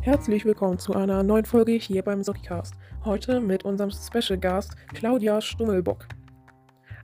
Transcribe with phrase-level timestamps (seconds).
[0.00, 2.74] Herzlich willkommen zu einer neuen Folge hier beim Sockicast.
[3.04, 6.06] Heute mit unserem Special Gast Claudia Stummelbock.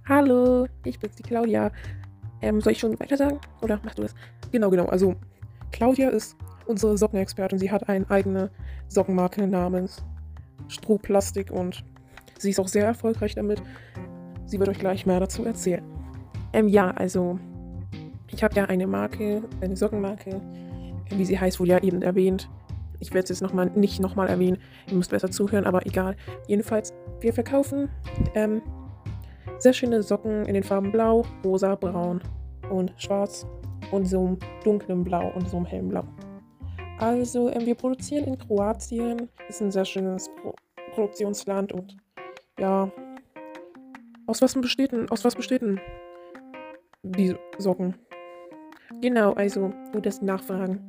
[0.08, 1.72] Hallo, ich bin's, die Claudia.
[2.40, 3.40] Ähm, soll ich schon weiter sagen?
[3.62, 4.14] Oder machst du das?
[4.52, 4.86] Genau, genau.
[4.86, 5.16] Also,
[5.72, 6.36] Claudia ist
[6.66, 7.58] unsere Sockenexpertin.
[7.58, 8.50] Sie hat eine eigene
[8.88, 10.02] Sockenmarke namens
[10.68, 11.84] Strohplastik und
[12.38, 13.60] sie ist auch sehr erfolgreich damit.
[14.46, 15.84] Sie wird euch gleich mehr dazu erzählen.
[16.52, 17.40] Ähm, ja, also,
[18.28, 20.40] ich habe ja eine Marke, eine Sockenmarke,
[21.10, 22.48] wie sie heißt, wurde ja eben erwähnt.
[23.04, 24.56] Ich werde es jetzt noch mal, nicht nochmal erwähnen.
[24.88, 26.16] Ihr müsst besser zuhören, aber egal.
[26.48, 27.90] Jedenfalls, wir verkaufen
[28.34, 28.62] ähm,
[29.58, 32.22] sehr schöne Socken in den Farben Blau, Rosa, Braun
[32.70, 33.46] und Schwarz
[33.92, 36.04] und so einem dunklen Blau und so einem hellen Blau.
[36.98, 39.28] Also, ähm, wir produzieren in Kroatien.
[39.48, 40.54] Ist ein sehr schönes Pro
[40.92, 41.96] Produktionsland und
[42.58, 42.90] ja.
[44.26, 45.78] Aus was besteht denn, aus was besteht denn
[47.02, 47.96] die Socken?
[49.02, 50.80] Genau, also, nur das Nachfragen.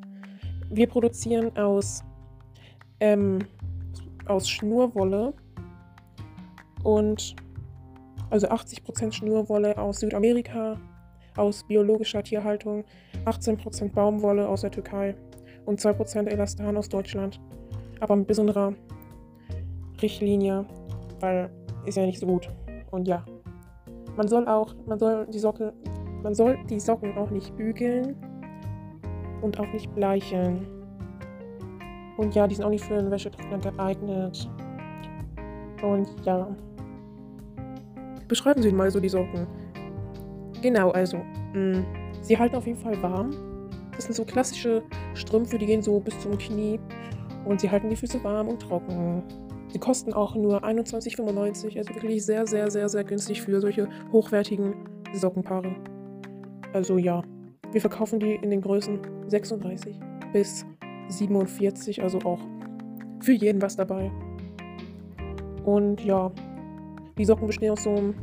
[0.69, 2.03] Wir produzieren aus,
[2.99, 3.39] ähm,
[4.25, 5.33] aus Schnurwolle
[6.83, 7.35] und
[8.29, 10.79] also 80% Schnurwolle aus Südamerika,
[11.35, 12.83] aus biologischer Tierhaltung,
[13.25, 15.15] 18% Baumwolle aus der Türkei
[15.65, 17.39] und 2% Elastan aus Deutschland.
[17.99, 18.73] Aber mit besonderer
[20.01, 20.65] Richtlinie,
[21.19, 21.49] weil
[21.85, 22.49] ist ja nicht so gut.
[22.91, 23.23] Und ja,
[24.15, 25.73] man soll auch, man soll die Socke,
[26.23, 28.15] man soll die Socken auch nicht bügeln
[29.41, 30.67] und auch nicht bleicheln.
[32.17, 34.49] Und ja, die sind auch nicht für den Wäschetrockner geeignet.
[35.83, 36.47] Und ja.
[38.27, 39.45] Beschreiben Sie mal so die Socken.
[40.61, 41.17] Genau, also,
[41.53, 41.83] mh,
[42.21, 43.31] sie halten auf jeden Fall warm.
[43.95, 44.81] Das sind so klassische
[45.13, 46.79] Strümpfe, die gehen so bis zum Knie.
[47.45, 49.21] Und sie halten die Füße warm und trocken.
[49.67, 54.73] Sie kosten auch nur 21,95, also wirklich sehr, sehr, sehr, sehr günstig für solche hochwertigen
[55.13, 55.75] Sockenpaare.
[56.73, 57.21] Also ja,
[57.75, 59.99] wir verkaufen die in den Größen 36
[60.31, 60.65] bis
[61.09, 62.39] 47, also auch
[63.19, 64.09] für jeden was dabei.
[65.65, 66.31] Und ja,
[67.17, 68.15] die Socken bestehen aus so einem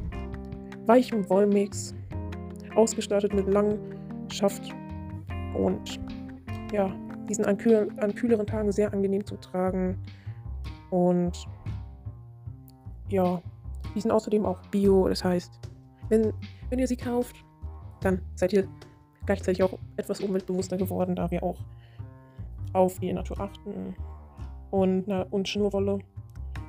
[0.86, 1.94] weichen Wollmix,
[2.76, 3.78] ausgestattet mit langem
[4.30, 4.74] Schaft
[5.54, 6.00] und
[6.72, 6.90] ja,
[7.28, 9.98] die sind an, kühl an kühleren Tagen sehr angenehm zu tragen.
[10.88, 11.46] Und
[13.10, 13.42] ja,
[13.94, 15.52] die sind außerdem auch bio, das heißt,
[16.08, 16.32] wenn,
[16.70, 17.36] wenn ihr sie kauft,
[18.00, 18.66] dann seid ihr
[19.26, 21.58] gleichzeitig auch etwas umweltbewusster geworden, da wir auch
[22.72, 23.94] auf die Natur achten.
[24.70, 25.98] Und, na, und Schnurwolle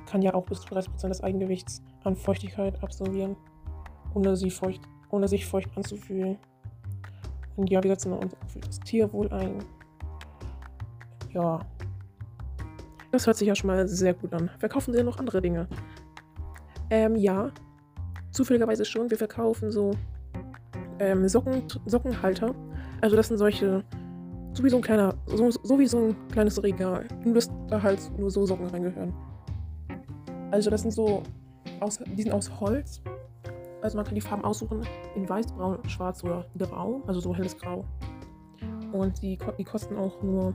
[0.06, 3.36] kann ja auch bis zu 30% des Eigengewichts an Feuchtigkeit absorbieren,
[4.14, 6.38] ohne, sie feucht, ohne sich feucht anzufühlen.
[7.56, 9.58] Und ja, wir setzen uns auch für das Tierwohl ein.
[11.32, 11.60] Ja.
[13.10, 14.50] Das hört sich ja schon mal sehr gut an.
[14.58, 15.68] Verkaufen Sie noch andere Dinge?
[16.90, 17.50] Ähm, ja.
[18.32, 19.10] Zufälligerweise schon.
[19.10, 19.92] Wir verkaufen so
[20.98, 22.54] ähm, Socken, Sockenhalter.
[23.00, 23.84] Also das sind solche,
[24.52, 27.06] so wie so ein kleiner, so, so wie so ein kleines Regal.
[27.24, 29.12] Nur dass da halt nur so Socken reingehören.
[30.50, 31.22] Also das sind so,
[31.80, 33.02] aus, die sind aus Holz.
[33.82, 34.82] Also man kann die Farben aussuchen
[35.14, 37.84] in weiß, braun, schwarz oder grau, also so helles Grau.
[38.92, 40.54] Und die, die kosten auch nur,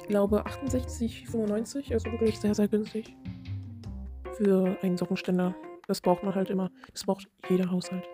[0.00, 3.14] ich glaube, 68,95, also wirklich sehr, sehr günstig.
[4.34, 5.54] Für einen Sockenständer.
[5.88, 6.70] Das braucht man halt immer.
[6.92, 8.08] Das braucht jeder Haushalt.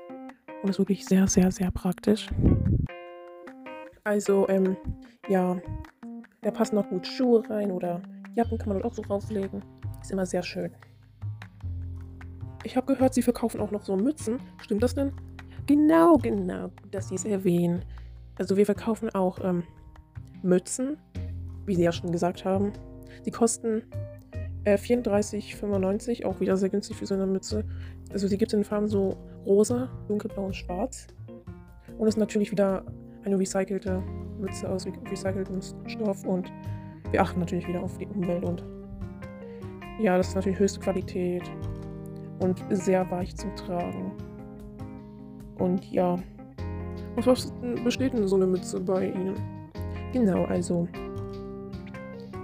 [0.63, 2.29] Und ist wirklich sehr, sehr, sehr praktisch.
[4.05, 4.77] Also, ähm,
[5.29, 5.61] ja,
[6.41, 8.03] da passen noch gut Schuhe rein oder
[8.35, 9.63] Jacken kann man dort auch so drauflegen.
[10.01, 10.73] Ist immer sehr schön.
[12.65, 14.41] Ich habe gehört, sie verkaufen auch noch so Mützen.
[14.63, 15.13] Stimmt das denn?
[15.67, 17.85] Genau, genau, dass sie es erwähnen.
[18.37, 19.65] Also wir verkaufen auch ähm,
[20.43, 20.97] Mützen,
[21.67, 22.73] wie sie ja schon gesagt haben.
[23.27, 23.83] Die kosten
[24.65, 27.65] äh, 34,95, auch wieder sehr günstig für so eine Mütze.
[28.13, 29.17] Also sie gibt es in Farben so
[29.49, 31.09] rosa, dunkelblau und schwarz.
[31.99, 32.85] Und es ist natürlich wieder
[33.25, 34.03] eine recycelte
[34.39, 36.53] Mütze aus recyceltem Stoff und
[37.11, 38.65] wir achten natürlich wieder auf die Umwelt und
[39.99, 41.43] ja, das ist natürlich höchste Qualität
[42.39, 44.13] und sehr weich zu tragen.
[45.59, 46.17] Und ja,
[47.17, 49.35] aus was besteht denn so eine Mütze bei Ihnen?
[50.13, 50.87] Genau, also,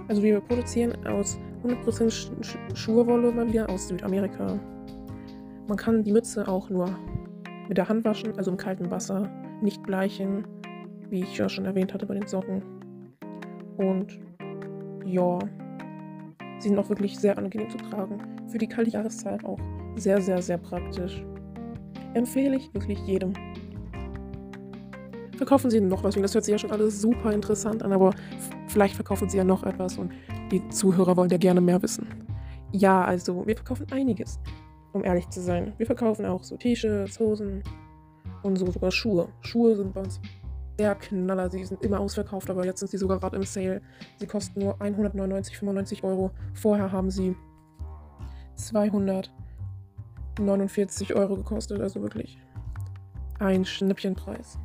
[0.09, 4.59] also wir produzieren aus 100% Sch Sch Schurwolle mal wieder aus Südamerika.
[5.67, 6.87] Man kann die Mütze auch nur
[7.67, 9.29] mit der Hand waschen, also im kalten Wasser,
[9.61, 10.45] nicht bleichen,
[11.09, 12.61] wie ich ja schon erwähnt hatte bei den Socken.
[13.77, 14.19] Und
[15.05, 15.39] ja,
[16.59, 18.19] sie sind auch wirklich sehr angenehm zu tragen.
[18.47, 19.59] Für die kalte Jahreszeit auch
[19.95, 21.25] sehr, sehr, sehr praktisch.
[22.13, 23.33] Empfehle ich wirklich jedem.
[25.35, 26.15] Verkaufen sie noch was?
[26.15, 28.11] Das hört sich ja schon alles super interessant an, aber
[28.67, 30.13] vielleicht verkaufen sie ja noch etwas und
[30.51, 32.07] die Zuhörer wollen ja gerne mehr wissen.
[32.71, 34.39] Ja, also wir verkaufen einiges
[34.95, 35.73] um ehrlich zu sein.
[35.77, 37.61] Wir verkaufen auch so T-Shirts, Hosen
[38.43, 39.27] und so sogar Schuhe.
[39.41, 40.21] Schuhe sind bei uns
[40.79, 41.49] der Knaller.
[41.49, 43.81] Sie sind immer ausverkauft, aber jetzt sind sie sogar gerade im Sale.
[44.19, 46.31] Sie kosten nur 199,95 Euro.
[46.53, 47.35] Vorher haben sie
[48.55, 52.37] 249 Euro gekostet, also wirklich
[53.39, 54.57] ein Schnäppchenpreis.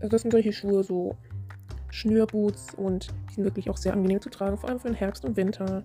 [0.00, 1.16] Also das sind solche Schuhe, so
[1.90, 5.24] Schnürboots und die sind wirklich auch sehr angenehm zu tragen, vor allem für den Herbst
[5.24, 5.82] und Winter.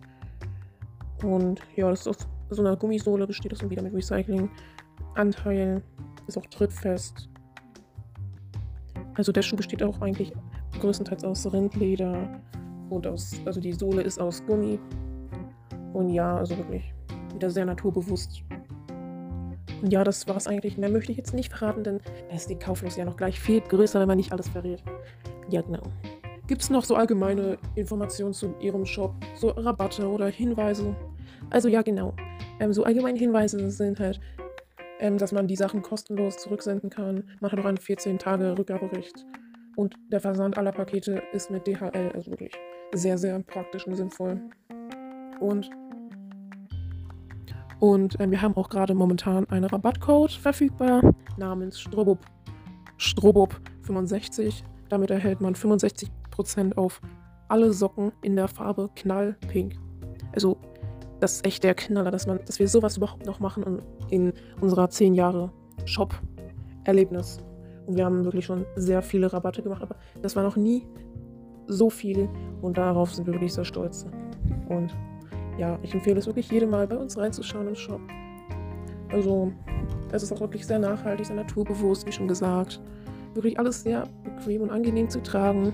[1.24, 5.82] Und ja, das ist so einer Gummisohle, besteht das wieder mit Recycling-Anteil,
[6.28, 7.30] ist auch trittfest.
[9.16, 10.32] Also der Schuh besteht auch eigentlich
[10.80, 12.40] größtenteils aus Rindleder
[12.90, 14.80] und aus, also die Sohle ist aus Gummi.
[15.94, 16.94] Und ja, also wirklich
[17.34, 18.44] wieder sehr naturbewusst.
[19.82, 20.78] Und ja, das war es eigentlich.
[20.78, 22.00] Mehr möchte ich jetzt nicht verraten, denn
[22.30, 24.84] da ist die Kauflust ja noch gleich viel größer, wenn man nicht alles verrät.
[25.50, 25.84] Ja, genau.
[26.48, 29.14] Gibt es noch so allgemeine Informationen zu Ihrem Shop?
[29.36, 30.96] So Rabatte oder Hinweise?
[31.50, 32.14] Also ja, genau.
[32.60, 34.20] Ähm, so allgemeine Hinweise sind halt,
[35.00, 37.24] ähm, dass man die Sachen kostenlos zurücksenden kann.
[37.40, 39.26] Man hat auch ein 14-Tage-Rückgaberecht.
[39.76, 42.52] Und der Versand aller Pakete ist mit DHL, also wirklich
[42.94, 44.42] sehr, sehr praktisch und sinnvoll.
[45.40, 45.70] Und,
[47.80, 51.02] und äh, wir haben auch gerade momentan einen Rabattcode verfügbar
[51.38, 52.26] namens Strobop,
[52.98, 54.64] Strobop 65.
[54.90, 57.02] Damit erhält man 65% auf
[57.50, 59.76] alle Socken in der Farbe Knallpink.
[60.34, 60.58] Also
[61.20, 64.90] das ist echt der Knaller, dass, man, dass wir sowas überhaupt noch machen in unserer
[64.90, 65.52] 10 Jahre
[65.86, 67.40] Shop-Erlebnis.
[67.86, 70.86] Und wir haben wirklich schon sehr viele Rabatte gemacht, aber das war noch nie
[71.68, 72.30] so viel
[72.62, 74.06] und darauf sind wir wirklich sehr stolz.
[74.70, 74.96] Und
[75.58, 78.02] ja, ich empfehle es wirklich jedem Mal bei uns reinzuschauen im Shop.
[79.10, 79.52] Also,
[80.12, 82.82] es ist auch wirklich sehr nachhaltig, sehr naturbewusst, wie schon gesagt.
[83.34, 85.74] Wirklich alles sehr bequem und angenehm zu tragen.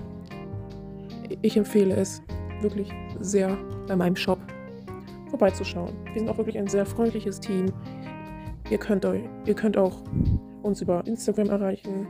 [1.42, 2.22] Ich empfehle es
[2.60, 2.90] wirklich
[3.20, 3.56] sehr
[3.86, 4.38] bei meinem Shop
[5.34, 5.92] vorbeizuschauen.
[6.12, 7.66] Wir sind auch wirklich ein sehr freundliches Team.
[8.70, 10.00] Ihr könnt, euch, ihr könnt auch
[10.62, 12.06] uns über Instagram erreichen.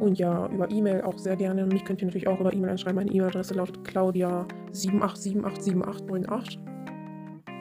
[0.00, 1.66] Und ja, über E-Mail auch sehr gerne.
[1.66, 2.96] Mich könnt ihr natürlich auch über E-Mail anschreiben.
[2.96, 6.58] Meine E-Mail-Adresse lautet claudia78787898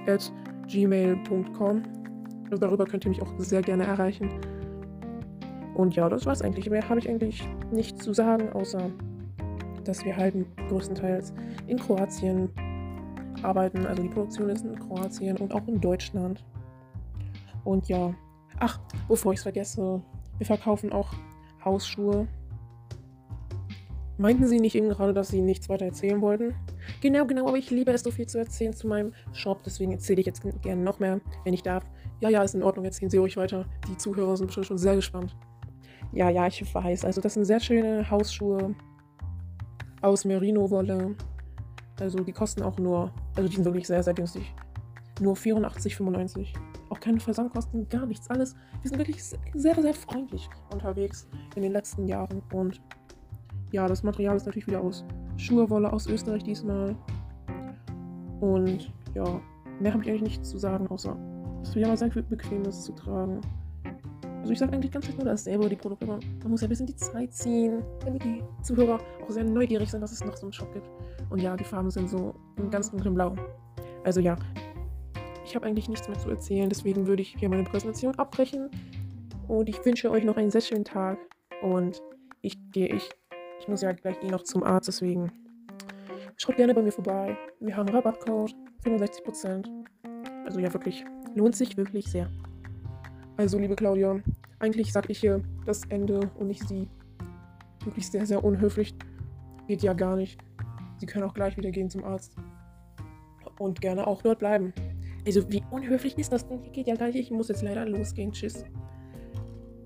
[0.08, 0.32] at
[0.68, 1.84] gmail.com.
[2.50, 4.30] Also darüber könnt ihr mich auch sehr gerne erreichen.
[5.76, 6.70] Und ja, das war's eigentlich.
[6.70, 8.90] Mehr habe ich eigentlich nicht zu sagen, außer
[9.84, 10.34] dass wir halt
[10.70, 11.34] größtenteils
[11.68, 12.50] in Kroatien
[13.44, 13.86] arbeiten.
[13.86, 16.44] Also die Produktion ist in Kroatien und auch in Deutschland.
[17.64, 18.14] Und ja,
[18.60, 20.02] ach, bevor ich es vergesse,
[20.38, 21.14] wir verkaufen auch
[21.64, 22.28] Hausschuhe.
[24.18, 26.54] Meinten Sie nicht eben gerade, dass Sie nichts weiter erzählen wollten?
[27.02, 29.64] Genau, genau, aber ich liebe es, so viel zu erzählen zu meinem Shop.
[29.64, 31.84] Deswegen erzähle ich jetzt gerne noch mehr, wenn ich darf.
[32.20, 33.66] Ja, ja, ist in Ordnung, erzählen Sie ruhig weiter.
[33.90, 35.36] Die Zuhörer sind bestimmt schon sehr gespannt.
[36.12, 37.06] Ja, ja, ich weiß.
[37.06, 38.76] Also, das sind sehr schöne Hausschuhe
[40.02, 41.16] aus Merino-Wolle.
[42.00, 44.54] Also die kosten auch nur, also die sind wirklich sehr, sehr günstig.
[45.20, 46.54] Nur 84,95.
[46.90, 48.56] Auch keine Versandkosten, gar nichts, alles.
[48.82, 52.42] Wir sind wirklich sehr, sehr freundlich unterwegs in den letzten Jahren.
[52.52, 52.82] Und
[53.72, 55.04] ja, das Material ist natürlich wieder aus
[55.38, 56.96] Schurwolle aus Österreich diesmal.
[58.40, 59.40] Und ja,
[59.80, 61.16] mehr habe ich eigentlich nichts zu sagen, außer
[61.64, 63.40] dass mal sehr bequem ist zu tragen.
[64.42, 66.96] Also ich sage eigentlich ganz nur dasselbe, die Produkte, man muss ja ein bisschen die
[66.98, 70.72] Zeit ziehen, damit die Zuhörer auch sehr neugierig sind, dass es noch so einen Shop
[70.74, 70.86] gibt.
[71.34, 73.36] Und ja, die Farben sind so in ganz dunklem Blau.
[74.04, 74.36] Also ja,
[75.44, 78.70] ich habe eigentlich nichts mehr zu erzählen, deswegen würde ich hier meine Präsentation abbrechen.
[79.48, 81.18] Und ich wünsche euch noch einen sehr schönen Tag.
[81.64, 82.04] Und
[82.42, 83.10] ich gehe, ich,
[83.60, 85.32] ich muss ja gleich eh noch zum Arzt, deswegen
[86.38, 87.36] schaut gerne bei mir vorbei.
[87.60, 88.54] Wir haben Rabattcode,
[88.86, 89.68] 65%.
[90.46, 92.30] Also ja, wirklich, lohnt sich wirklich sehr.
[93.38, 94.20] Also, liebe Claudia,
[94.60, 96.88] eigentlich sage ich hier das Ende und nicht sie.
[97.86, 98.94] Wirklich sehr, sehr unhöflich.
[99.68, 100.40] Geht ja gar nicht.
[101.04, 102.34] Sie können auch gleich wieder gehen zum Arzt.
[103.60, 104.74] Und gerne auch dort bleiben.
[105.28, 106.62] Also, wie unhöflich ist das denn?
[106.72, 107.18] Geht ja gar nicht.
[107.18, 108.32] Ich muss jetzt leider losgehen.
[108.32, 108.64] Tschüss.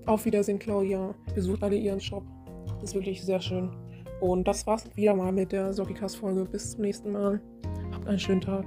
[0.06, 1.12] Auf Wiedersehen, Claudia.
[1.34, 2.22] Besucht alle ihren Shop.
[2.84, 3.68] Ist wirklich sehr schön.
[4.20, 6.44] Und das war's wieder mal mit der Sockicast-Folge.
[6.44, 7.40] Bis zum nächsten Mal.
[7.92, 8.64] Habt einen schönen Tag.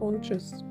[0.00, 0.64] Und tschüss.